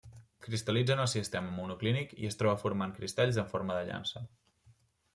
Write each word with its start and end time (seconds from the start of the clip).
Cristal·litza 0.45 0.95
en 0.95 1.01
el 1.03 1.09
sistema 1.11 1.53
monoclínic, 1.59 2.17
i 2.23 2.31
es 2.31 2.41
troba 2.41 2.57
formant 2.65 2.99
cristalls 2.99 3.41
en 3.45 3.55
forma 3.57 3.81
de 3.81 3.89
llança. 3.93 4.29